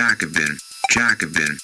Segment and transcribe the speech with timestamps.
[0.00, 0.58] Jacobin,
[0.88, 1.58] Jacobin.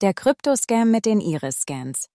[0.00, 2.06] Der Kryptoscam mit den Iris-Scans.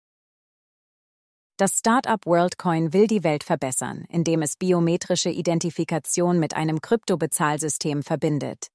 [1.57, 8.67] Das Startup WorldCoin will die Welt verbessern, indem es biometrische Identifikation mit einem Kryptobezahlsystem verbindet.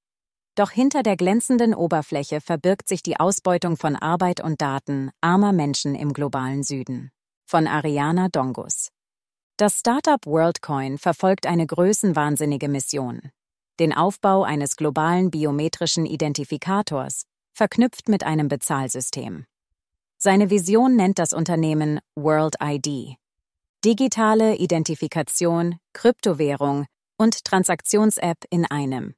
[0.57, 5.93] Doch hinter der glänzenden Oberfläche verbirgt sich die Ausbeutung von Arbeit und Daten armer Menschen
[5.93, 7.11] im globalen Süden.
[7.45, 8.89] Von Ariana Dongus.
[9.57, 13.21] Das Startup WorldCoin verfolgt eine größenwahnsinnige Mission.
[13.79, 19.45] Den Aufbau eines globalen biometrischen Identifikators, verknüpft mit einem Bezahlsystem.
[20.17, 23.15] Seine Vision nennt das Unternehmen World ID.
[23.85, 29.13] Digitale Identifikation, Kryptowährung und Transaktions-App in einem.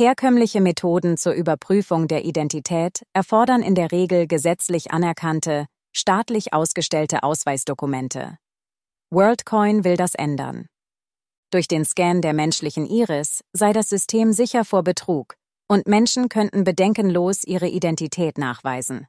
[0.00, 8.38] Herkömmliche Methoden zur Überprüfung der Identität erfordern in der Regel gesetzlich anerkannte, staatlich ausgestellte Ausweisdokumente.
[9.10, 10.68] WorldCoin will das ändern.
[11.50, 15.34] Durch den Scan der menschlichen Iris sei das System sicher vor Betrug
[15.68, 19.06] und Menschen könnten bedenkenlos ihre Identität nachweisen.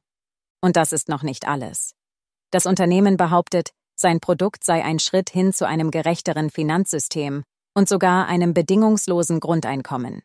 [0.60, 1.94] Und das ist noch nicht alles.
[2.50, 8.26] Das Unternehmen behauptet, sein Produkt sei ein Schritt hin zu einem gerechteren Finanzsystem und sogar
[8.26, 10.20] einem bedingungslosen Grundeinkommen.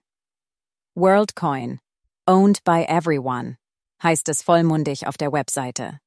[0.97, 1.77] WorldCoin,
[2.25, 3.57] owned by everyone,
[4.01, 5.99] heißt es vollmundig auf der Webseite.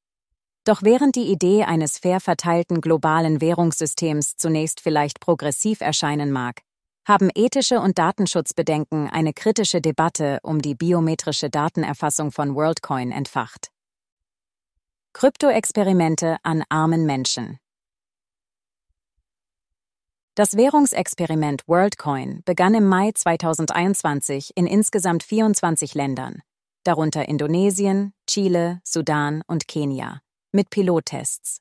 [0.64, 6.62] Doch während die Idee eines fair verteilten globalen Währungssystems zunächst vielleicht progressiv erscheinen mag,
[7.06, 13.68] haben ethische und Datenschutzbedenken eine kritische Debatte um die biometrische Datenerfassung von WorldCoin entfacht.
[15.12, 17.59] Kryptoexperimente an armen Menschen
[20.40, 26.40] das Währungsexperiment WorldCoin begann im Mai 2021 in insgesamt 24 Ländern,
[26.82, 31.60] darunter Indonesien, Chile, Sudan und Kenia, mit Pilottests.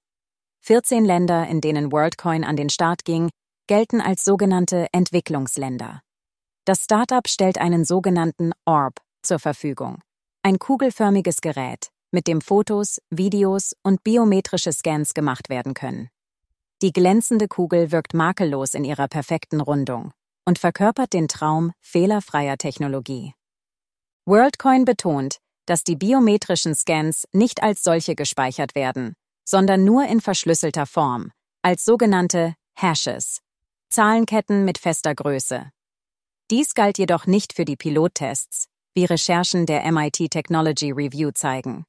[0.61, 3.30] 14 Länder, in denen WorldCoin an den Start ging,
[3.67, 5.99] gelten als sogenannte Entwicklungsländer.
[6.64, 9.98] Das Startup stellt einen sogenannten Orb zur Verfügung,
[10.42, 16.08] ein kugelförmiges Gerät, mit dem Fotos, Videos und biometrische Scans gemacht werden können.
[16.82, 20.14] Die glänzende Kugel wirkt makellos in ihrer perfekten Rundung
[20.45, 23.34] und verkörpert den Traum fehlerfreier Technologie.
[24.26, 29.14] WorldCoin betont, dass die biometrischen Scans nicht als solche gespeichert werden,
[29.44, 31.32] sondern nur in verschlüsselter Form,
[31.64, 33.42] als sogenannte Hashes,
[33.90, 35.70] Zahlenketten mit fester Größe.
[36.50, 41.86] Dies galt jedoch nicht für die Pilottests, wie Recherchen der MIT Technology Review zeigen.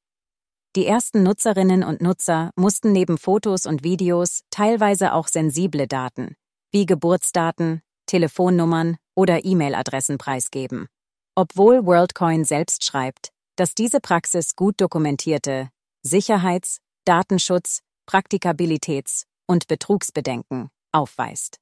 [0.76, 6.36] Die ersten Nutzerinnen und Nutzer mussten neben Fotos und Videos teilweise auch sensible Daten,
[6.70, 10.86] wie Geburtsdaten, Telefonnummern oder E-Mail-Adressen preisgeben.
[11.34, 15.70] Obwohl WorldCoin selbst schreibt, dass diese Praxis gut dokumentierte
[16.06, 21.59] Sicherheits-, Datenschutz-, Praktikabilitäts- und Betrugsbedenken aufweist.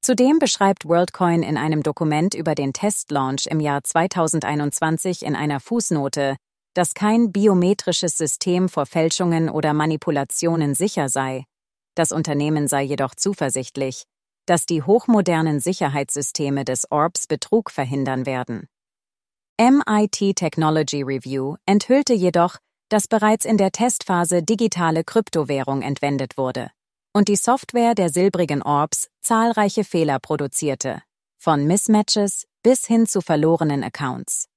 [0.00, 6.36] Zudem beschreibt WorldCoin in einem Dokument über den Testlaunch im Jahr 2021 in einer Fußnote,
[6.74, 11.44] dass kein biometrisches System vor Fälschungen oder Manipulationen sicher sei.
[11.94, 14.04] Das Unternehmen sei jedoch zuversichtlich,
[14.46, 18.68] dass die hochmodernen Sicherheitssysteme des Orbs Betrug verhindern werden.
[19.60, 26.70] MIT Technology Review enthüllte jedoch, dass bereits in der Testphase digitale Kryptowährung entwendet wurde
[27.12, 31.02] und die Software der silbrigen Orbs zahlreiche Fehler produzierte,
[31.38, 34.48] von Mismatches bis hin zu verlorenen Accounts.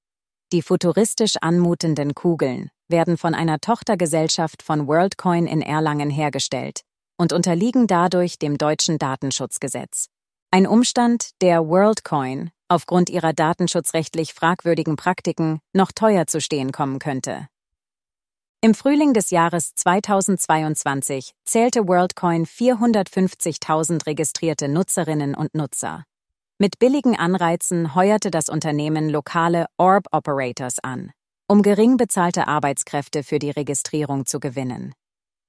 [0.55, 6.79] Die futuristisch anmutenden Kugeln werden von einer Tochtergesellschaft von WorldCoin in Erlangen hergestellt
[7.17, 10.07] und unterliegen dadurch dem deutschen Datenschutzgesetz.
[10.51, 17.49] Ein Umstand, der WorldCoin aufgrund ihrer datenschutzrechtlich fragwürdigen Praktiken noch teuer zu stehen kommen könnte.
[18.61, 26.05] Im Frühling des Jahres 2022 zählte WorldCoin 450.000 registrierte Nutzerinnen und Nutzer.
[26.57, 31.11] Mit billigen Anreizen heuerte das Unternehmen lokale Orb Operators an,
[31.49, 34.93] um gering bezahlte Arbeitskräfte für die Registrierung zu gewinnen.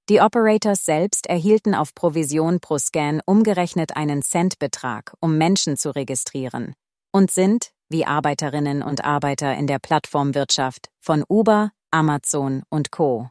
[0.08, 6.74] Die Operators selbst erhielten auf Provision pro Scan umgerechnet einen Centbetrag, um Menschen zu registrieren,
[7.12, 13.30] und sind, wie Arbeiterinnen und Arbeiter in der Plattformwirtschaft, von Uber, Amazon und Co.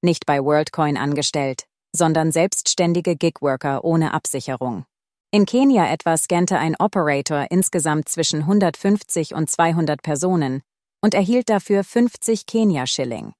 [0.00, 4.86] Nicht bei WorldCoin angestellt, sondern selbstständige Gigworker ohne Absicherung.
[5.34, 10.60] In Kenia etwa scannte ein Operator insgesamt zwischen 150 und 200 Personen
[11.00, 13.32] und erhielt dafür 50 Kenia-Schilling,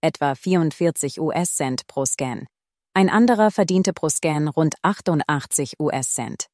[0.00, 2.46] etwa 44 US-Cent pro Scan.
[2.94, 6.46] Ein anderer verdiente pro Scan rund 88 US-Cent.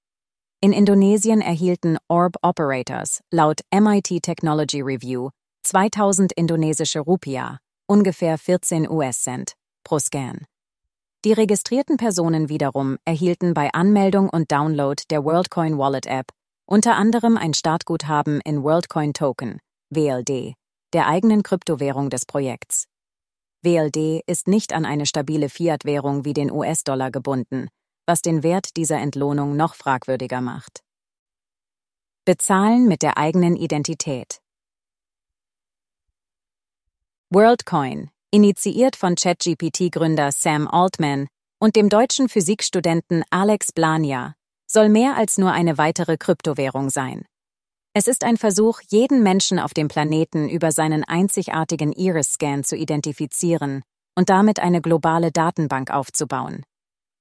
[0.61, 5.31] In Indonesien erhielten Orb Operators laut MIT Technology Review
[5.63, 9.53] 2000 indonesische Rupia, ungefähr 14 US-Cent,
[9.85, 10.45] pro Scan.
[11.27, 16.31] Die registrierten Personen wiederum erhielten bei Anmeldung und Download der WorldCoin Wallet App
[16.67, 19.59] unter anderem ein Startguthaben in WorldCoin Token,
[19.91, 20.55] WLD,
[20.93, 22.87] der eigenen Kryptowährung des Projekts.
[23.63, 27.71] WLD ist nicht an eine stabile Fiat-Währung wie den US-Dollar gebunden,
[28.07, 30.85] was den Wert dieser Entlohnung noch fragwürdiger macht.
[32.25, 34.41] Bezahlen mit der eigenen Identität.
[37.31, 41.27] WorldCoin, initiiert von ChatGPT-Gründer Sam Altman
[41.59, 44.35] und dem deutschen Physikstudenten Alex Blania,
[44.71, 47.25] soll mehr als nur eine weitere Kryptowährung sein.
[47.95, 53.83] Es ist ein Versuch, jeden Menschen auf dem Planeten über seinen einzigartigen Iris-Scan zu identifizieren
[54.15, 56.63] und damit eine globale Datenbank aufzubauen.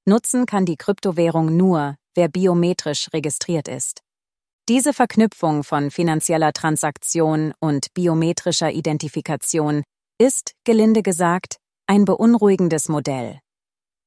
[0.04, 4.02] Nutzen kann die Kryptowährung nur, wer biometrisch registriert ist.
[4.68, 9.84] Diese Verknüpfung von finanzieller Transaktion und biometrischer Identifikation
[10.18, 11.58] ist, gelinde gesagt,
[11.88, 13.40] ein beunruhigendes Modell.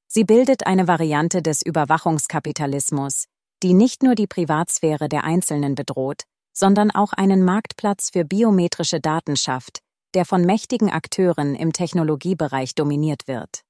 [0.07, 3.27] Sie bildet eine Variante des Überwachungskapitalismus,
[3.63, 6.23] die nicht nur die Privatsphäre der Einzelnen bedroht,
[6.53, 9.81] sondern auch einen Marktplatz für biometrische Daten schafft,
[10.15, 13.63] der von mächtigen Akteuren im Technologiebereich dominiert wird.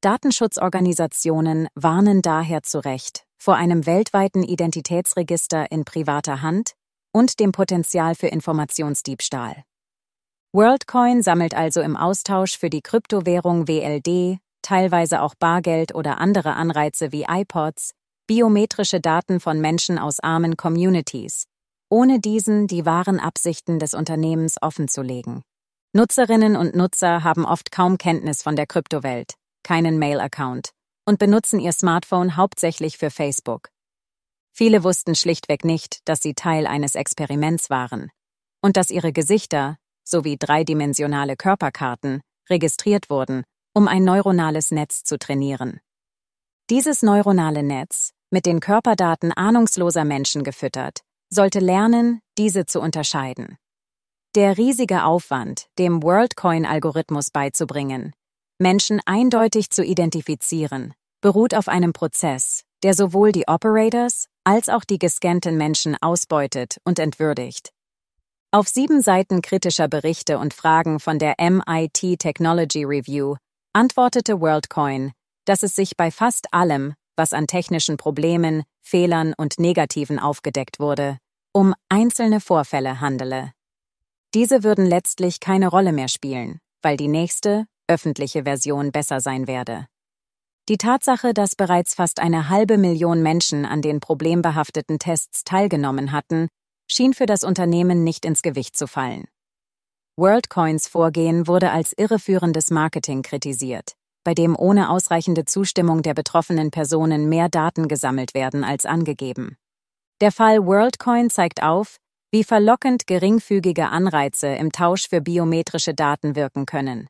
[0.00, 6.72] Datenschutzorganisationen warnen daher zu Recht vor einem weltweiten Identitätsregister in privater Hand
[7.12, 9.64] und dem Potenzial für Informationsdiebstahl.
[10.54, 17.10] WorldCoin sammelt also im Austausch für die Kryptowährung WLD, teilweise auch Bargeld oder andere Anreize
[17.10, 17.90] wie iPods,
[18.28, 21.46] biometrische Daten von Menschen aus armen Communities,
[21.90, 25.42] ohne diesen die wahren Absichten des Unternehmens offenzulegen.
[25.92, 29.34] Nutzerinnen und Nutzer haben oft kaum Kenntnis von der Kryptowelt,
[29.64, 30.70] keinen Mail-Account
[31.04, 33.70] und benutzen ihr Smartphone hauptsächlich für Facebook.
[34.52, 38.12] Viele wussten schlichtweg nicht, dass sie Teil eines Experiments waren
[38.62, 43.42] und dass ihre Gesichter sowie dreidimensionale Körperkarten registriert wurden,
[43.74, 45.80] um ein neuronales Netz zu trainieren.
[46.70, 53.56] Dieses neuronale Netz, mit den Körperdaten ahnungsloser Menschen gefüttert, sollte lernen, diese zu unterscheiden.
[54.34, 58.12] Der riesige Aufwand, dem WorldCoin-Algorithmus beizubringen,
[58.58, 64.98] Menschen eindeutig zu identifizieren, beruht auf einem Prozess, der sowohl die Operators als auch die
[64.98, 67.73] gescannten Menschen ausbeutet und entwürdigt.
[68.54, 73.34] Auf sieben Seiten kritischer Berichte und Fragen von der MIT Technology Review
[73.72, 75.10] antwortete WorldCoin,
[75.44, 81.18] dass es sich bei fast allem, was an technischen Problemen, Fehlern und Negativen aufgedeckt wurde,
[81.52, 83.50] um einzelne Vorfälle handele.
[84.34, 89.88] Diese würden letztlich keine Rolle mehr spielen, weil die nächste, öffentliche Version besser sein werde.
[90.68, 96.46] Die Tatsache, dass bereits fast eine halbe Million Menschen an den problembehafteten Tests teilgenommen hatten,
[96.90, 99.24] schien für das Unternehmen nicht ins Gewicht zu fallen.
[100.16, 107.28] WorldCoins Vorgehen wurde als irreführendes Marketing kritisiert, bei dem ohne ausreichende Zustimmung der betroffenen Personen
[107.28, 109.56] mehr Daten gesammelt werden als angegeben.
[110.20, 111.98] Der Fall WorldCoin zeigt auf,
[112.30, 117.08] wie verlockend geringfügige Anreize im Tausch für biometrische Daten wirken können,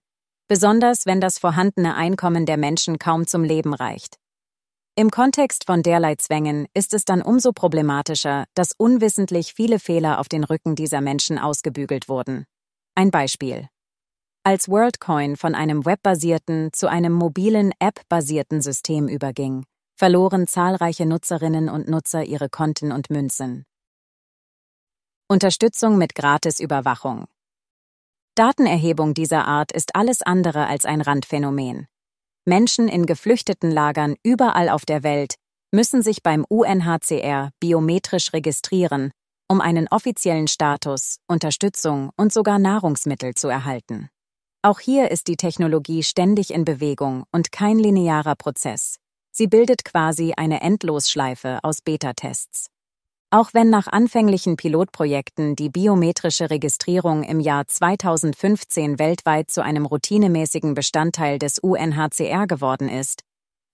[0.49, 4.17] besonders wenn das vorhandene Einkommen der Menschen kaum zum Leben reicht.
[4.97, 10.29] Im Kontext von derlei Zwängen ist es dann umso problematischer, dass unwissentlich viele Fehler auf
[10.29, 12.47] den Rücken dieser Menschen ausgebügelt wurden.
[12.95, 13.69] Ein Beispiel.
[14.45, 19.65] Als WorldCoin von einem webbasierten zu einem mobilen App-basierten System überging,
[19.97, 23.65] verloren zahlreiche Nutzerinnen und Nutzer ihre Konten und Münzen.
[25.27, 27.27] Unterstützung mit Gratis-Überwachung.
[28.37, 31.89] Datenerhebung dieser Art ist alles andere als ein Randphänomen.
[32.47, 35.37] Menschen in geflüchteten Lagern überall auf der Welt
[35.73, 39.13] müssen sich beim UNHCR biometrisch registrieren,
[39.49, 44.09] um einen offiziellen Status, Unterstützung und sogar Nahrungsmittel zu erhalten.
[44.63, 48.97] Auch hier ist die Technologie ständig in Bewegung und kein linearer Prozess.
[49.31, 52.69] Sie bildet quasi eine Endlosschleife aus Beta-Tests.
[53.35, 60.75] Auch wenn nach anfänglichen Pilotprojekten die biometrische Registrierung im Jahr 2015 weltweit zu einem routinemäßigen
[60.75, 63.25] Bestandteil des UNHCR geworden ist,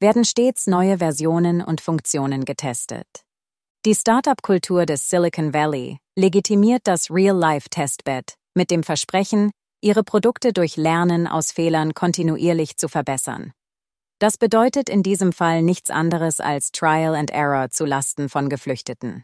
[0.01, 3.07] werden stets neue Versionen und Funktionen getestet.
[3.85, 9.51] Die Startup-Kultur des Silicon Valley legitimiert das Real-Life-Testbed mit dem Versprechen,
[9.83, 13.53] ihre Produkte durch Lernen aus Fehlern kontinuierlich zu verbessern.
[14.21, 19.23] Das bedeutet in diesem Fall nichts anderes als Trial and Error zu Lasten von Geflüchteten.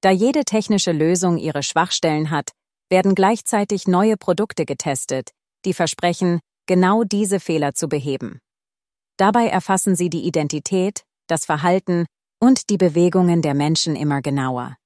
[0.00, 2.50] Da jede technische Lösung ihre Schwachstellen hat,
[2.90, 5.30] werden gleichzeitig neue Produkte getestet,
[5.64, 8.40] die versprechen, genau diese Fehler zu beheben.
[9.16, 12.06] Dabei erfassen sie die Identität, das Verhalten
[12.40, 14.76] und die Bewegungen der Menschen immer genauer.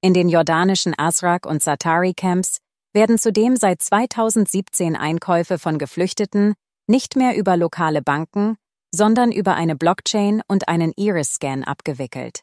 [0.00, 2.58] In den jordanischen Asrak- und Satari-Camps
[2.94, 6.54] werden zudem seit 2017 Einkäufe von Geflüchteten
[6.86, 8.56] nicht mehr über lokale Banken,
[8.94, 12.40] sondern über eine Blockchain und einen Iris-Scan abgewickelt.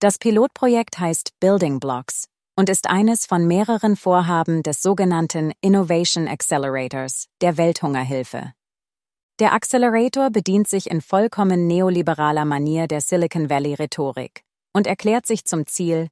[0.00, 7.26] Das Pilotprojekt heißt Building Blocks und ist eines von mehreren Vorhaben des sogenannten Innovation Accelerators,
[7.40, 8.52] der Welthungerhilfe.
[9.40, 15.66] Der Accelerator bedient sich in vollkommen neoliberaler Manier der Silicon Valley-Rhetorik und erklärt sich zum
[15.66, 16.08] Ziel,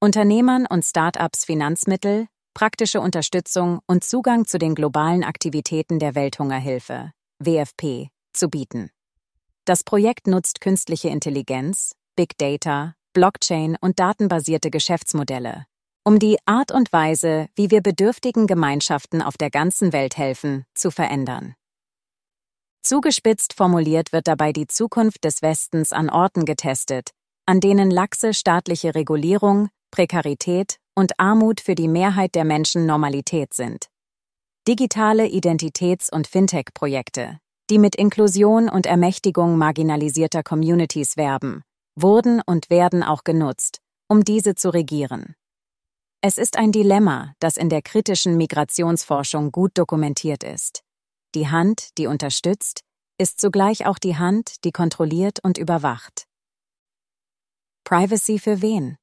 [0.00, 8.08] Unternehmern und Start-ups Finanzmittel, praktische Unterstützung und Zugang zu den globalen Aktivitäten der Welthungerhilfe, WFP,
[8.32, 8.90] zu bieten.
[9.66, 15.66] Das Projekt nutzt künstliche Intelligenz, Big Data, Blockchain und datenbasierte Geschäftsmodelle,
[16.04, 20.92] um die Art und Weise, wie wir bedürftigen Gemeinschaften auf der ganzen Welt helfen, zu
[20.92, 21.56] verändern.
[22.80, 27.10] Zugespitzt formuliert wird dabei die Zukunft des Westens an Orten getestet,
[27.44, 33.86] an denen laxe staatliche Regulierung, Prekarität und Armut für die Mehrheit der Menschen Normalität sind.
[34.68, 41.64] Digitale Identitäts- und Fintech-Projekte, die mit Inklusion und Ermächtigung marginalisierter Communities werben,
[42.02, 45.34] wurden und werden auch genutzt, um diese zu regieren.
[46.20, 50.82] Es ist ein Dilemma, das in der kritischen Migrationsforschung gut dokumentiert ist.
[51.34, 52.80] Die Hand, die unterstützt,
[53.18, 56.26] ist zugleich auch die Hand, die kontrolliert und überwacht.
[57.84, 58.96] Privacy für wen?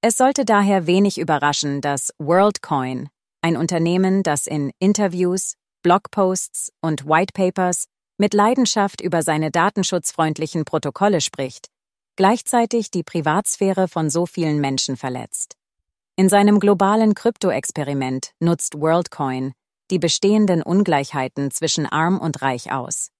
[0.00, 3.08] Es sollte daher wenig überraschen, dass WorldCoin,
[3.40, 7.86] ein Unternehmen, das in Interviews, Blogposts und Whitepapers
[8.22, 11.72] mit Leidenschaft über seine datenschutzfreundlichen Protokolle spricht,
[12.14, 15.56] gleichzeitig die Privatsphäre von so vielen Menschen verletzt.
[16.14, 19.54] In seinem globalen Krypto-Experiment nutzt WorldCoin
[19.90, 23.10] die bestehenden Ungleichheiten zwischen arm und reich aus.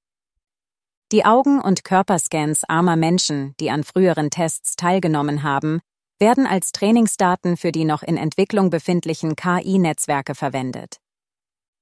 [1.10, 5.80] Die Augen- und Körperscans armer Menschen, die an früheren Tests teilgenommen haben,
[6.20, 11.00] werden als Trainingsdaten für die noch in Entwicklung befindlichen KI-Netzwerke verwendet.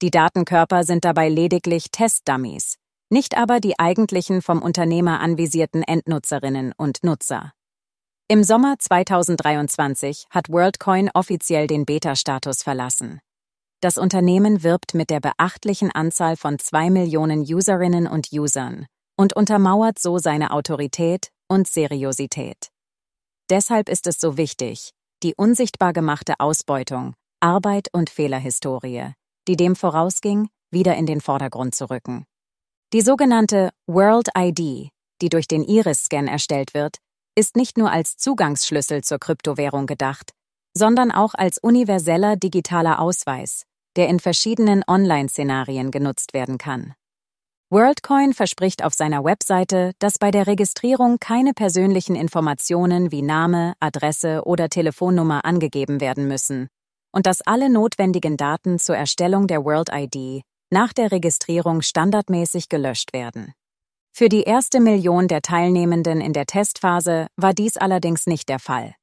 [0.00, 2.78] Die Datenkörper sind dabei lediglich Testdummies,
[3.10, 7.52] nicht aber die eigentlichen vom Unternehmer anvisierten Endnutzerinnen und Nutzer.
[8.28, 13.20] Im Sommer 2023 hat WorldCoin offiziell den Beta-Status verlassen.
[13.80, 18.86] Das Unternehmen wirbt mit der beachtlichen Anzahl von zwei Millionen Userinnen und Usern
[19.16, 22.68] und untermauert so seine Autorität und Seriosität.
[23.50, 24.92] Deshalb ist es so wichtig,
[25.24, 29.14] die unsichtbar gemachte Ausbeutung, Arbeit und Fehlerhistorie,
[29.48, 32.26] die dem vorausging, wieder in den Vordergrund zu rücken.
[32.92, 34.90] Die sogenannte World ID,
[35.22, 36.96] die durch den Iris-Scan erstellt wird,
[37.36, 40.32] ist nicht nur als Zugangsschlüssel zur Kryptowährung gedacht,
[40.76, 43.62] sondern auch als universeller digitaler Ausweis,
[43.94, 46.94] der in verschiedenen Online-Szenarien genutzt werden kann.
[47.72, 54.42] WorldCoin verspricht auf seiner Webseite, dass bei der Registrierung keine persönlichen Informationen wie Name, Adresse
[54.44, 56.66] oder Telefonnummer angegeben werden müssen
[57.12, 63.12] und dass alle notwendigen Daten zur Erstellung der World ID nach der Registrierung standardmäßig gelöscht
[63.12, 63.52] werden.
[64.12, 68.94] Für die erste Million der Teilnehmenden in der Testphase war dies allerdings nicht der Fall.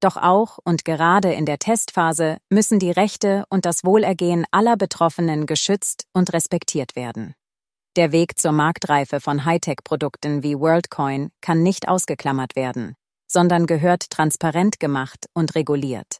[0.00, 5.46] Doch auch und gerade in der Testphase müssen die Rechte und das Wohlergehen aller Betroffenen
[5.46, 7.34] geschützt und respektiert werden.
[7.96, 12.94] Der Weg zur Marktreife von Hightech-Produkten wie WorldCoin kann nicht ausgeklammert werden,
[13.26, 16.19] sondern gehört transparent gemacht und reguliert.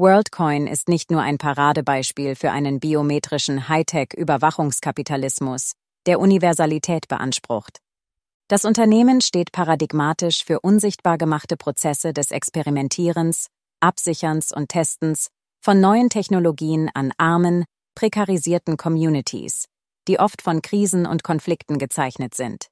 [0.00, 5.72] WorldCoin ist nicht nur ein Paradebeispiel für einen biometrischen Hightech-Überwachungskapitalismus,
[6.06, 7.80] der Universalität beansprucht.
[8.46, 13.48] Das Unternehmen steht paradigmatisch für unsichtbar gemachte Prozesse des Experimentierens,
[13.80, 17.64] Absicherns und Testens von neuen Technologien an armen,
[17.96, 19.64] prekarisierten Communities,
[20.06, 22.68] die oft von Krisen und Konflikten gezeichnet sind.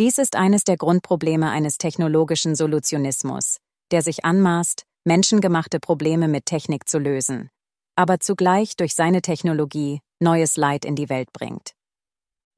[0.00, 3.58] Dies ist eines der Grundprobleme eines technologischen Solutionismus,
[3.92, 7.50] der sich anmaßt, menschengemachte Probleme mit Technik zu lösen,
[7.96, 11.72] aber zugleich durch seine Technologie neues Leid in die Welt bringt.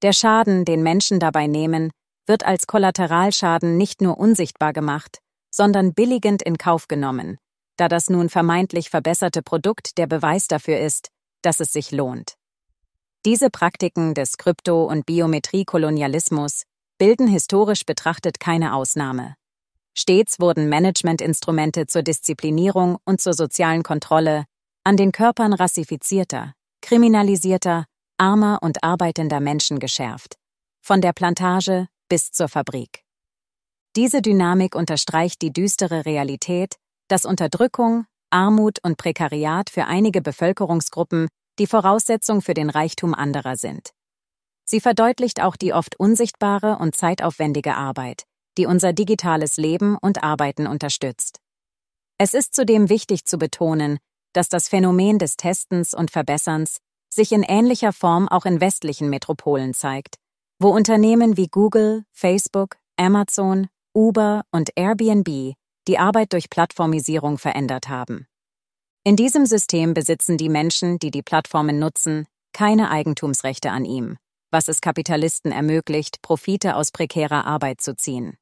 [0.02, 1.90] Der Schaden, den Menschen dabei nehmen,
[2.26, 5.18] wird als Kollateralschaden nicht nur unsichtbar gemacht,
[5.50, 7.38] sondern billigend in Kauf genommen,
[7.76, 11.08] da das nun vermeintlich verbesserte Produkt der Beweis dafür ist,
[11.42, 12.34] dass es sich lohnt.
[13.25, 16.64] Diese Praktiken des Krypto- und Biometriekolonialismus
[16.99, 19.37] bilden historisch betrachtet keine Ausnahme.
[19.94, 24.44] Stets wurden Managementinstrumente zur Disziplinierung und zur sozialen Kontrolle
[24.84, 27.84] an den Körpern rassifizierter, kriminalisierter,
[28.18, 30.37] armer und arbeitender Menschen geschärft,
[30.80, 33.04] von der Plantage bis zur Fabrik.
[33.94, 36.76] Diese Dynamik unterstreicht die düstere Realität,
[37.08, 43.90] dass Unterdrückung, Armut und Prekariat für einige Bevölkerungsgruppen die Voraussetzung für den Reichtum anderer sind.
[44.64, 48.25] Sie verdeutlicht auch die oft unsichtbare und zeitaufwendige Arbeit,
[48.59, 51.40] die unser digitales Leben und Arbeiten unterstützt.
[52.18, 53.99] Es ist zudem wichtig zu betonen,
[54.32, 56.78] dass das Phänomen des Testens und Verbesserns
[57.09, 60.16] sich in ähnlicher Form auch in westlichen Metropolen zeigt,
[60.59, 65.54] wo Unternehmen wie Google, Facebook, Amazon, Uber und Airbnb
[65.88, 68.26] die Arbeit durch Plattformisierung verändert haben.
[69.04, 74.16] In diesem System besitzen die Menschen, die die Plattformen nutzen, keine Eigentumsrechte an ihm,
[74.50, 78.37] was es Kapitalisten ermöglicht, Profite aus prekärer Arbeit zu ziehen.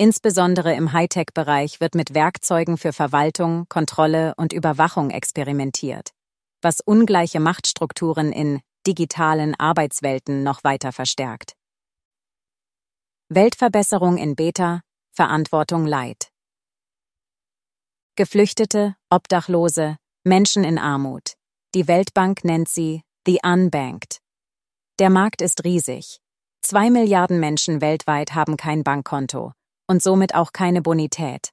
[0.00, 6.10] Insbesondere im Hightech-Bereich wird mit Werkzeugen für Verwaltung, Kontrolle und Überwachung experimentiert,
[6.62, 11.54] was ungleiche Machtstrukturen in digitalen Arbeitswelten noch weiter verstärkt.
[13.28, 16.30] Weltverbesserung in Beta, Verantwortung Leid.
[18.14, 21.32] Geflüchtete, Obdachlose, Menschen in Armut.
[21.74, 24.20] Die Weltbank nennt sie The Unbanked.
[25.00, 26.20] Der Markt ist riesig.
[26.62, 29.54] Zwei Milliarden Menschen weltweit haben kein Bankkonto
[29.88, 31.50] und somit auch keine Bonität.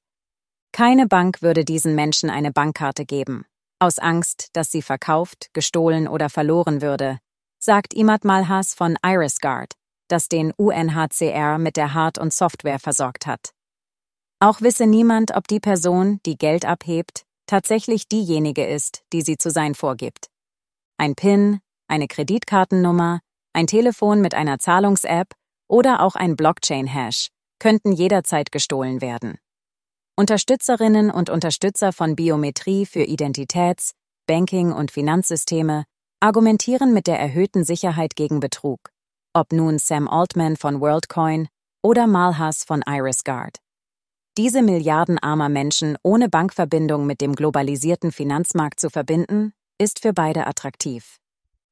[0.72, 3.46] Keine Bank würde diesen Menschen eine Bankkarte geben,
[3.80, 7.20] aus Angst, dass sie verkauft, gestohlen oder verloren würde,
[7.60, 9.74] sagt Imad Malhas von IrisGuard,
[10.10, 13.52] das den UNHCR mit der Hard- und Software versorgt hat.
[14.42, 19.50] Auch wisse niemand, ob die Person, die Geld abhebt, tatsächlich diejenige ist, die sie zu
[19.50, 20.28] sein vorgibt.
[20.98, 23.22] Ein PIN, eine Kreditkartennummer,
[23.54, 25.34] ein Telefon mit einer Zahlungs-App
[25.70, 29.38] oder auch ein Blockchain-Hash könnten jederzeit gestohlen werden.
[30.18, 33.94] Unterstützerinnen und Unterstützer von Biometrie für Identitäts-,
[34.28, 35.84] Banking- und Finanzsysteme
[36.20, 38.80] argumentieren mit der erhöhten Sicherheit gegen Betrug,
[39.34, 41.48] ob nun Sam Altman von WorldCoin
[41.84, 43.58] oder Malhas von IrisGuard.
[44.38, 50.48] Diese Milliarden armer Menschen ohne Bankverbindung mit dem globalisierten Finanzmarkt zu verbinden, ist für beide
[50.48, 51.18] attraktiv.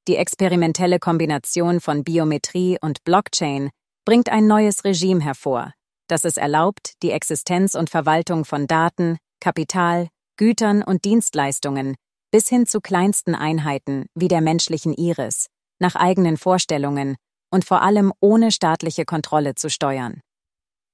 [0.07, 3.69] Die experimentelle Kombination von Biometrie und Blockchain
[4.05, 5.73] bringt ein neues Regime hervor,
[6.07, 11.95] das es erlaubt, die Existenz und Verwaltung von Daten, Kapital, Gütern und Dienstleistungen
[12.31, 15.47] bis hin zu kleinsten Einheiten wie der menschlichen Iris
[15.79, 17.15] nach eigenen Vorstellungen
[17.51, 20.21] und vor allem ohne staatliche Kontrolle zu steuern.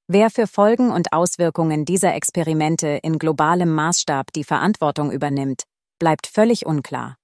[0.07, 5.63] Wer für Folgen und Auswirkungen dieser Experimente in globalem Maßstab die Verantwortung übernimmt,
[5.99, 7.15] bleibt völlig unklar.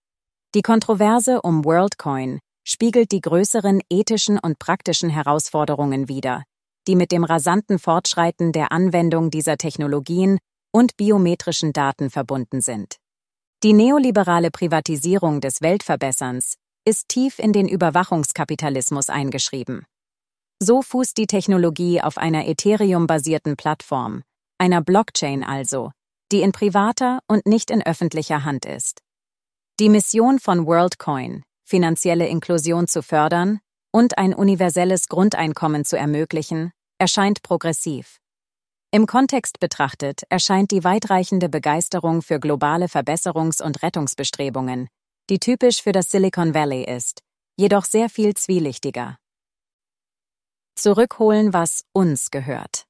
[0.54, 6.44] Die Kontroverse um WorldCoin spiegelt die größeren ethischen und praktischen Herausforderungen wider,
[6.88, 10.40] die mit dem rasanten Fortschreiten der Anwendung dieser Technologien
[10.74, 12.98] und biometrischen Daten verbunden sind.
[13.64, 19.86] Die neoliberale Privatisierung des Weltverbesserns ist tief in den Überwachungskapitalismus eingeschrieben.
[20.62, 24.24] So fußt die Technologie auf einer Ethereum-basierten Plattform,
[24.58, 25.92] einer Blockchain also,
[26.32, 29.02] die in privater und nicht in öffentlicher Hand ist.
[29.80, 33.60] Die Mission von WorldCoin, finanzielle Inklusion zu fördern
[33.92, 38.20] und ein universelles Grundeinkommen zu ermöglichen, erscheint progressiv.
[38.92, 44.88] Im Kontext betrachtet erscheint die weitreichende Begeisterung für globale Verbesserungs- und Rettungsbestrebungen,
[45.30, 47.22] die typisch für das Silicon Valley ist,
[47.58, 49.18] jedoch sehr viel zwielichtiger.
[50.76, 52.86] Zurückholen, was uns gehört.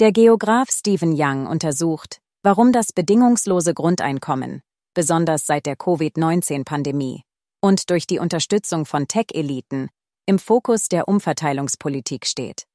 [0.00, 4.62] Der Geograf Stephen Young untersucht, warum das bedingungslose Grundeinkommen,
[4.94, 7.22] besonders seit der Covid-19-Pandemie,
[7.60, 9.88] und durch die Unterstützung von Tech-Eliten
[10.26, 12.66] im Fokus der Umverteilungspolitik steht.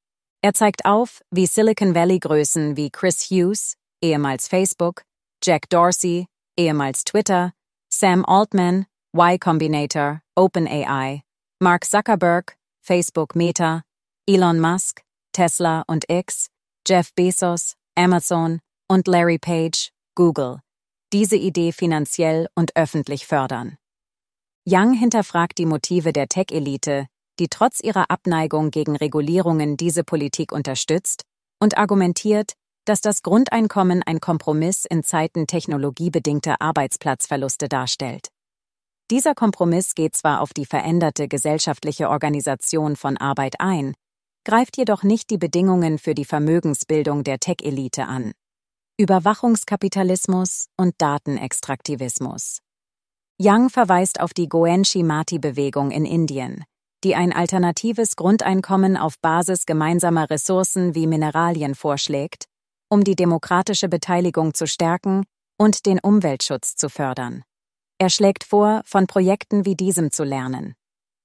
[0.42, 5.02] Er zeigt auf, wie Silicon Valley-Größen wie Chris Hughes, ehemals Facebook,
[5.42, 6.26] Jack Dorsey,
[6.58, 7.52] ehemals Twitter,
[7.88, 11.22] Sam Altman, Y Combinator, OpenAI,
[11.60, 13.84] Mark Zuckerberg, Facebook Meta,
[14.26, 16.48] Elon Musk, Tesla und X,
[16.86, 20.60] Jeff Bezos, Amazon und Larry Page, Google
[21.14, 23.76] diese Idee finanziell und öffentlich fördern.
[24.68, 27.06] Young hinterfragt die Motive der Tech-Elite,
[27.38, 31.22] die trotz ihrer Abneigung gegen Regulierungen diese Politik unterstützt,
[31.60, 38.26] und argumentiert, dass das Grundeinkommen ein Kompromiss in Zeiten technologiebedingter Arbeitsplatzverluste darstellt.
[39.12, 43.94] Dieser Kompromiss geht zwar auf die veränderte gesellschaftliche Organisation von Arbeit ein,
[44.44, 48.32] greift jedoch nicht die Bedingungen für die Vermögensbildung der Tech-Elite an.
[48.96, 52.60] Überwachungskapitalismus und Datenextraktivismus.
[53.42, 56.62] Young verweist auf die Goenchi Mati-Bewegung in Indien,
[57.02, 62.44] die ein alternatives Grundeinkommen auf Basis gemeinsamer Ressourcen wie Mineralien vorschlägt,
[62.88, 65.24] um die demokratische Beteiligung zu stärken
[65.58, 67.42] und den Umweltschutz zu fördern.
[67.98, 70.76] Er schlägt vor, von Projekten wie diesem zu lernen.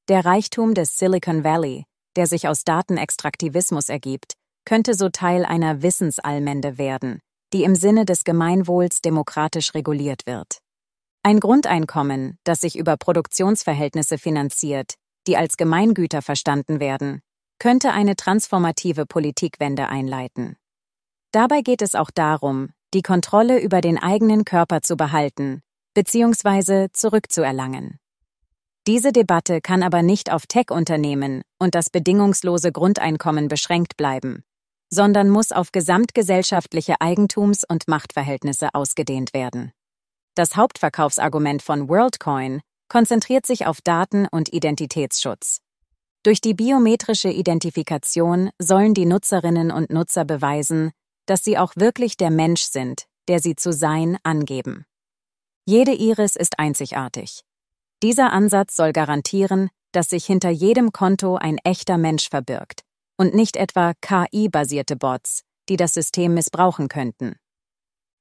[0.08, 4.34] Der Reichtum des Silicon Valley, der sich aus Datenextraktivismus ergibt,
[4.66, 7.22] könnte so Teil einer Wissensallmende werden,
[7.54, 10.60] die im Sinne des Gemeinwohls demokratisch reguliert wird.
[11.24, 14.96] Ein Grundeinkommen, das sich über Produktionsverhältnisse finanziert,
[15.28, 17.22] die als Gemeingüter verstanden werden,
[17.60, 20.56] könnte eine transformative Politikwende einleiten.
[21.32, 25.62] Dabei geht es auch darum, die Kontrolle über den eigenen Körper zu behalten
[25.94, 26.88] bzw.
[26.94, 28.00] zurückzuerlangen.
[28.88, 34.44] Diese Debatte kann aber nicht auf Tech-Unternehmen und das bedingungslose Grundeinkommen beschränkt bleiben,
[34.90, 39.72] sondern muss auf gesamtgesellschaftliche Eigentums- und Machtverhältnisse ausgedehnt werden.
[40.36, 45.60] Das Hauptverkaufsargument von WorldCoin konzentriert sich auf Daten- und Identitätsschutz.
[46.24, 50.92] Durch die biometrische Identifikation sollen die Nutzerinnen und Nutzer beweisen,
[51.26, 54.86] dass sie auch wirklich der Mensch sind, der sie zu sein angeben.
[55.66, 57.42] Jede Iris ist einzigartig.
[58.02, 62.84] Dieser Ansatz soll garantieren, dass sich hinter jedem Konto ein echter Mensch verbirgt
[63.20, 67.36] und nicht etwa KI-basierte Bots, die das System missbrauchen könnten.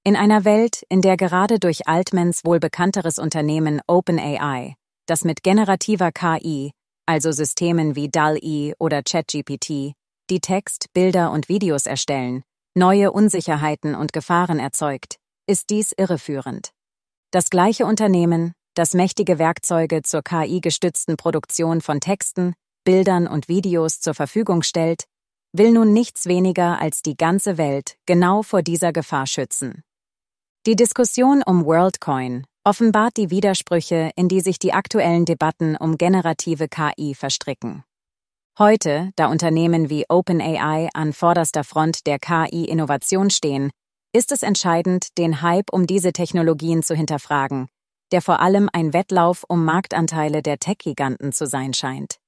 [0.04, 4.74] In einer Welt, in der gerade durch Altmans wohl bekannteres Unternehmen OpenAI,
[5.06, 6.72] das mit generativer KI,
[7.06, 9.94] also Systemen wie DAL-E oder ChatGPT,
[10.30, 12.42] die Text, Bilder und Videos erstellen,
[12.74, 16.70] neue Unsicherheiten und Gefahren erzeugt, ist dies irreführend.
[17.30, 22.54] Das gleiche Unternehmen, das mächtige Werkzeuge zur KI-gestützten Produktion von Texten,
[22.88, 25.04] Bildern und Videos zur Verfügung stellt,
[25.52, 29.82] will nun nichts weniger als die ganze Welt genau vor dieser Gefahr schützen.
[30.64, 36.66] Die Diskussion um WorldCoin offenbart die Widersprüche, in die sich die aktuellen Debatten um generative
[36.66, 37.84] KI verstricken.
[38.58, 43.70] Heute, da Unternehmen wie OpenAI an vorderster Front der KI-Innovation stehen,
[44.14, 47.68] ist es entscheidend, den Hype um diese Technologien zu hinterfragen,
[48.12, 52.18] der vor allem ein Wettlauf um Marktanteile der Tech-Giganten zu sein scheint.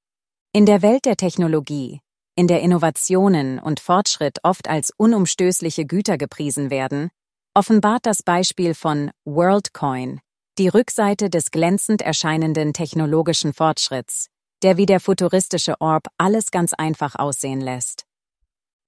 [0.52, 2.00] In der Welt der Technologie,
[2.34, 7.10] in der Innovationen und Fortschritt oft als unumstößliche Güter gepriesen werden,
[7.54, 10.20] offenbart das Beispiel von WorldCoin
[10.58, 14.26] die Rückseite des glänzend erscheinenden technologischen Fortschritts,
[14.64, 18.04] der wie der futuristische Orb alles ganz einfach aussehen lässt.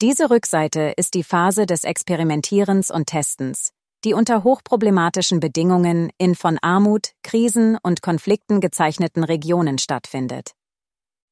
[0.03, 3.70] Diese Rückseite ist die Phase des Experimentierens und Testens,
[4.05, 10.57] die unter hochproblematischen Bedingungen in von Armut, Krisen und Konflikten gezeichneten Regionen stattfindet.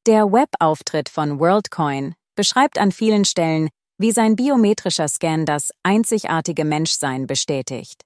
[0.07, 7.27] Der Webauftritt von WorldCoin beschreibt an vielen Stellen, wie sein biometrischer Scan das einzigartige Menschsein
[7.27, 8.01] bestätigt.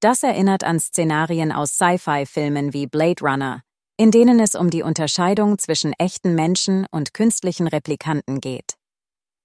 [0.00, 3.62] Das erinnert an Szenarien aus Sci-Fi-Filmen wie Blade Runner,
[3.96, 8.74] in denen es um die Unterscheidung zwischen echten Menschen und künstlichen Replikanten geht.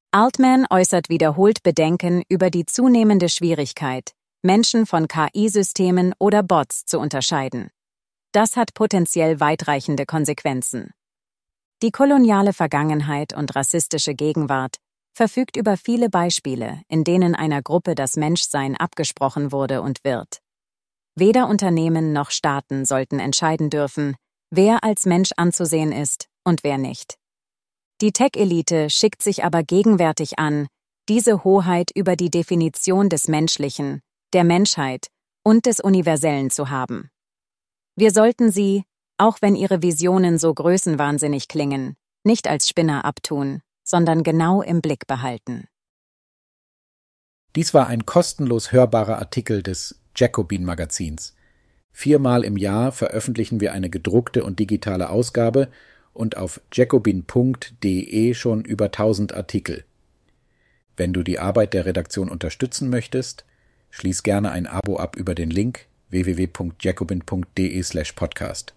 [0.09, 7.69] Altman äußert wiederholt Bedenken über die zunehmende Schwierigkeit, Menschen von KI-Systemen oder Bots zu unterscheiden.
[8.31, 10.89] Das hat potenziell weitreichende Konsequenzen.
[11.83, 14.77] Die koloniale Vergangenheit und rassistische Gegenwart
[15.13, 20.39] verfügt über viele Beispiele, in denen einer Gruppe das Menschsein abgesprochen wurde und wird.
[21.15, 24.15] Weder Unternehmen noch Staaten sollten entscheiden dürfen,
[24.49, 27.15] wer als Mensch anzusehen ist und wer nicht.
[28.01, 30.67] Die Tech-Elite schickt sich aber gegenwärtig an,
[31.09, 34.01] diese Hoheit über die Definition des Menschlichen,
[34.33, 35.07] der Menschheit
[35.43, 37.09] und des Universellen zu haben.
[37.95, 38.83] Wir sollten sie,
[39.17, 45.07] auch wenn ihre Visionen so größenwahnsinnig klingen, nicht als Spinner abtun, sondern genau im Blick
[45.07, 45.67] behalten.
[47.55, 51.35] Dies war ein kostenlos hörbarer Artikel des Jacobin Magazins.
[51.91, 55.69] Viermal im Jahr veröffentlichen wir eine gedruckte und digitale Ausgabe
[56.13, 59.83] und auf jacobin.de schon über 1000 Artikel.
[60.95, 63.45] Wenn du die Arbeit der Redaktion unterstützen möchtest,
[63.89, 68.76] schließ gerne ein Abo ab über den Link www.jacobin.de/podcast.